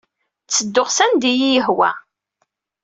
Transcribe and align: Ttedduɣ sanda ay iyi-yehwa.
Ttedduɣ 0.47 0.87
sanda 0.97 1.27
ay 1.29 1.33
iyi-yehwa. 1.37 1.89